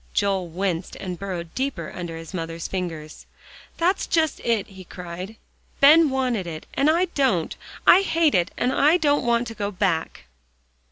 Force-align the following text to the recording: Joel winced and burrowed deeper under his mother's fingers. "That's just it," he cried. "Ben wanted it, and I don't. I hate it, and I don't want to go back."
Joel 0.15 0.47
winced 0.47 0.95
and 0.95 1.19
burrowed 1.19 1.53
deeper 1.53 1.91
under 1.95 2.17
his 2.17 2.33
mother's 2.33 2.67
fingers. 2.67 3.27
"That's 3.77 4.07
just 4.07 4.39
it," 4.39 4.65
he 4.65 4.83
cried. 4.83 5.35
"Ben 5.79 6.09
wanted 6.09 6.47
it, 6.47 6.65
and 6.73 6.89
I 6.89 7.05
don't. 7.13 7.55
I 7.85 8.01
hate 8.01 8.33
it, 8.33 8.49
and 8.57 8.73
I 8.73 8.97
don't 8.97 9.23
want 9.27 9.45
to 9.49 9.53
go 9.53 9.69
back." 9.69 10.25